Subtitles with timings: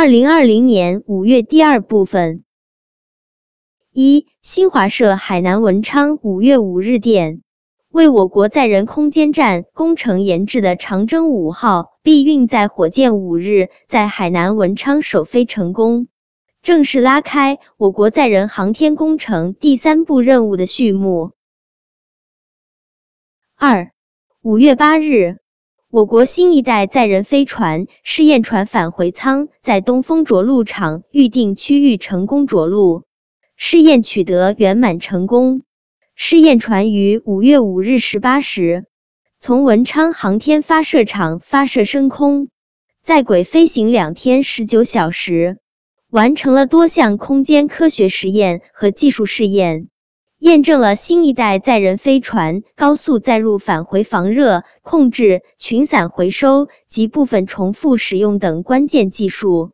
[0.00, 2.42] 二零二零年五月第二部分。
[3.92, 7.42] 一，新华社海南文昌五月五日电，
[7.90, 16.08] 为我国载人空间站工程研制的长征五号 B 运载火箭五日在海南文昌首飞成功，
[16.62, 21.32] 正式拉开我国载人航天工程第三步任务的序幕。
[23.54, 23.92] 二，
[24.40, 25.40] 五月八日。
[25.92, 33.02] 我国新一代载人飞船试验船返回舱在东风着陆场预定区域成功着陆，
[33.56, 35.62] 试验取得圆满成功。
[36.14, 38.84] 试验船于五月五日十八时
[39.40, 42.50] 从文昌航天发射场发射升空，
[43.02, 45.58] 在轨飞行两天十九小时，
[46.08, 49.88] 完成了多项空间科学实验和技术试验。
[50.40, 59.72] 验证了新一代载人飞船高速载入返回防热控制、群散回收及部分重复使用等关键技术。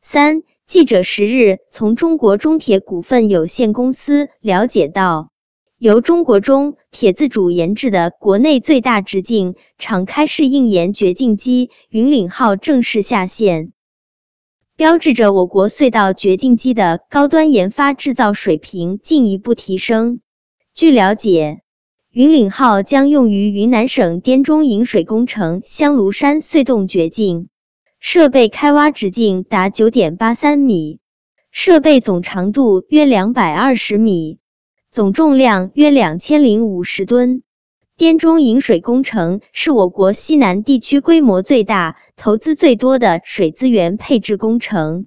[0.00, 5.30] 三记者十日从中国中铁股份有限公司了解到，
[5.78, 13.72] 由中国中铁自主研制的国内最大直径敞开式硬岩掘进机“云岭号”正式下线。
[14.76, 20.20] 标志着我国隧道掘进机的高端研发制造水平进一步提升。
[20.74, 21.62] 据了解，
[22.12, 27.48] 云岭号将用于云南省滇中引水工程香炉山隧洞掘进，
[28.00, 30.98] 设备开挖直径达九点八三米，
[31.50, 34.40] 设备总长度约两百二十米，
[34.90, 37.42] 总重量约两千零五十吨。
[37.98, 45.06] 滇中引水工程是我国西南地区规模最大、投资最多的水资源配置工程。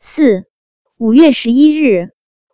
[0.00, 0.46] 四
[0.98, 2.10] 五月十一日，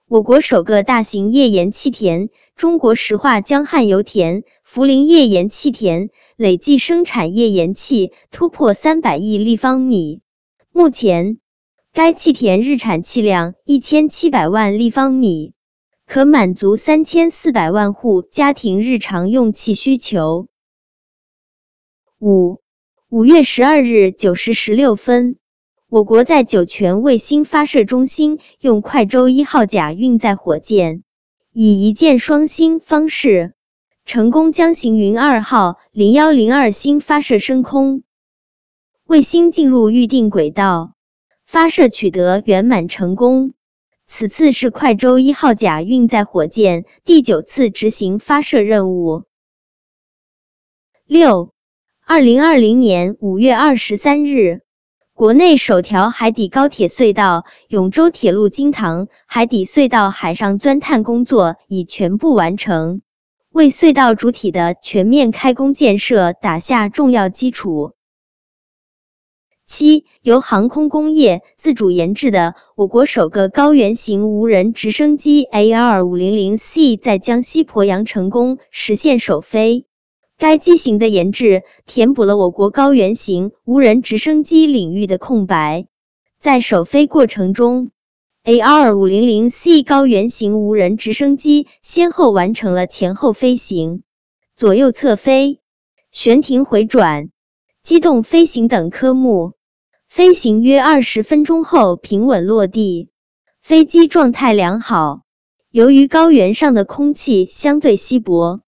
[0.07, 10.21] 我国首个大型页岩气田——中国石化江汉油田涪陵页岩气田，累计生产页岩气突破三百亿立方米。
[10.73, 11.39] 目前，
[11.95, 15.55] 该气田日产气量一千七百万立方米。
[16.13, 20.47] 可满足三千四百万户家庭日常用气需求。
[22.19, 22.61] 五
[23.09, 25.39] 五月十二日九时十六分，
[25.89, 31.03] 我国在酒泉卫星发射中心用快舟一号甲运载火箭，
[31.51, 33.55] 以一箭双星方式，
[34.05, 38.03] 成功将行云二号零幺零二星发射升空，
[39.07, 40.93] 卫星进入预定轨道，
[41.47, 43.55] 发射取得圆满成功。
[44.15, 49.23] 此次是快舟一号甲运载火箭第九次执行发射任务。
[51.07, 51.55] 六，
[52.05, 54.61] 二零二零年五月二十三日，
[55.15, 63.01] 国内首条海底高铁隧道永州铁路金塘海底隧道海上钻探工作已全部完成，
[63.51, 67.95] 为隧道主体的全面开工建设打下重要基础。
[69.73, 79.87] 七，由航空工业自主研制的我国首个高原型无人直升机 AR500C 在江西鄱阳成功实现首飞。
[80.37, 85.87] 该机型的研制填补了我国高原型无人直升机领域的空白。
[86.39, 87.93] 在首飞过程中
[88.45, 94.03] ，AR500C 高原型无人直升机先后完成了前后飞行、
[94.55, 95.61] 左右侧飞、
[96.11, 97.31] 悬停回转、
[97.83, 99.55] 机动飞行等科目。
[100.15, 103.09] 飞行约二十分钟后平稳落地，
[103.63, 105.23] 飞机状态良好。
[105.71, 108.61] 由于高原上的空气相对稀薄，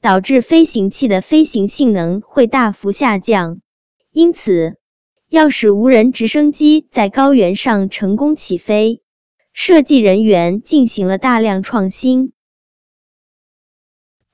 [0.00, 3.60] 导致飞行器的飞行性能会大幅下降。
[4.10, 4.78] 因此，
[5.28, 9.02] 要使无人直升机在高原上成功起飞，
[9.52, 12.32] 设计人员进行了大量创新。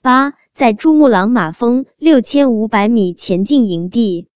[0.00, 4.28] 八，在珠穆朗玛峰六千五百米前进营地。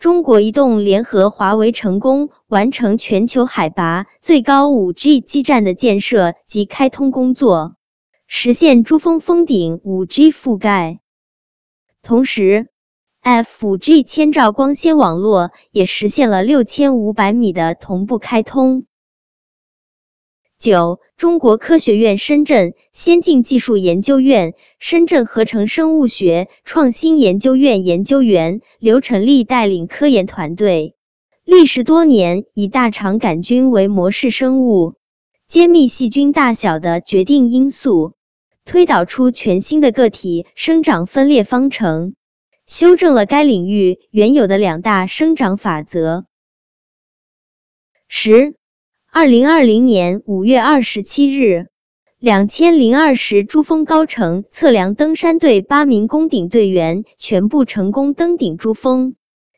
[0.00, 7.76] 中国移动联合华为成功完成全球海拔最高五 G 基站的建设及开通工作，
[8.26, 11.00] 实现珠峰峰顶五 G 覆盖。
[12.02, 12.70] 同时
[13.20, 18.86] ，F 五 G 千兆光纤网络也实现了六千五百米的同步开通。
[20.60, 30.96] 九，中国科学院深圳先进技术研究院、深圳合成生物学创新研究院研究员刘成立带领科研团队，
[31.46, 34.96] 历时多年，以大肠杆菌为模式生物，
[35.48, 38.12] 揭秘细菌大小的决定因素，
[38.66, 42.14] 推导出全新的个体生长分裂方程，
[42.66, 46.26] 修正了该领域原有的两大生长法则。
[48.08, 48.59] 十。
[49.12, 51.66] 二零二零年五月二十七日，
[52.20, 59.16] 两千零二十珠峰高程测量登山队八名攻顶队员全部成功登顶珠峰，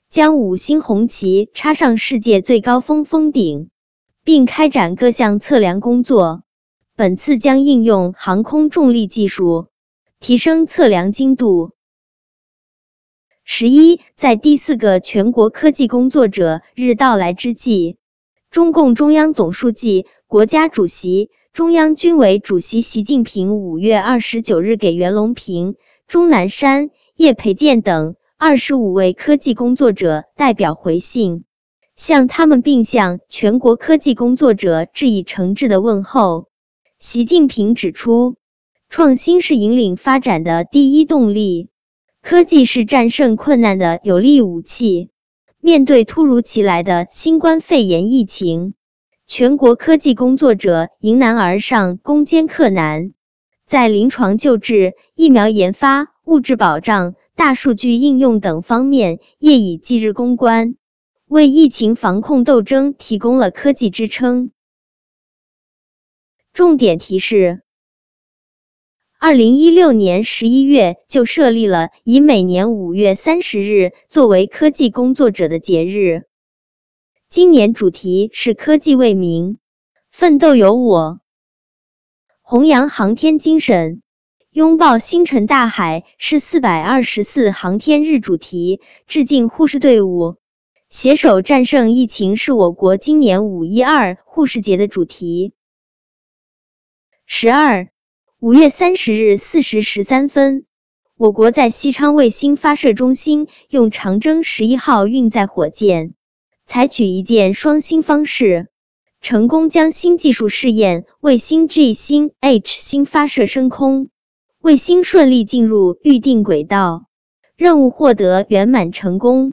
[0.08, 3.68] 将五星红旗插上世界最高峰峰顶，
[4.24, 6.44] 并开展各项测量工作。
[6.96, 9.66] 本次将应用航空重力技术，
[10.18, 11.72] 提升测量精度。
[13.44, 17.98] 十一，在第四个全国科技工作者日到来之际，
[18.52, 25.76] 中共中央总书记、国家主席、中央军委主席习近平五月二十九日给袁隆平、
[26.06, 31.44] 钟南山、叶培建等二十五位科技工作者代表回信，
[31.96, 36.48] 向他们并向全国科技工作者致以诚挚的问候。
[36.98, 38.36] 习近平指出，
[38.90, 41.70] 创新是引领发展的第一动力。
[42.20, 45.11] 科技是战胜困难的有力武器。
[45.64, 48.74] 面对突如其来的新冠肺炎疫情，
[49.28, 53.12] 全国科技工作者迎难而上，攻坚克难，
[53.64, 60.74] 在临床救治、疫苗研发、物质保障、大数据应用等方面业以继日攻关，
[61.28, 64.50] 为疫情防控斗争提供了科技支撑。
[66.52, 67.62] 重点提示。
[69.24, 76.24] 二零一六年十一月就设立了以每年五月三十日作为科技工作者的节日。
[77.28, 79.58] 今年主题是科技为民，
[80.10, 81.20] 奋斗有我，
[82.40, 84.02] 弘扬航天精神，
[84.50, 88.80] 拥抱星辰大海是四百二十四航天日主题。
[89.06, 90.34] 致敬护士队伍，
[90.88, 95.54] 携手战胜疫情是我国今年五一二护士节的主题。
[97.24, 97.88] 十二。
[98.42, 100.66] 五月三十日四时十三分，
[101.16, 106.14] 我国在西昌卫星发射中心用长征十一号运载火箭，
[106.66, 108.66] 采取一箭双星方式，
[109.20, 114.08] 成功将新技术试验卫星 G 星、H 星发射升空，
[114.60, 117.04] 卫星顺利进入预定轨道，
[117.56, 119.52] 任务获得圆满成功。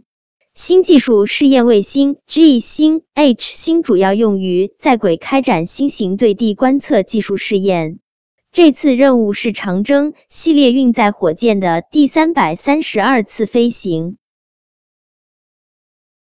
[0.56, 8.00] 新技术试验卫星 G 星、H 星主要用于在轨开展新型对地观测技术试验。
[8.52, 14.18] 这次任务是长征系列运载火箭的第三百三十二次飞行。